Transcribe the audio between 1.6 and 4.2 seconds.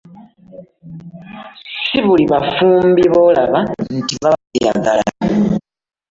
Si buli bafumbi b'olaba nti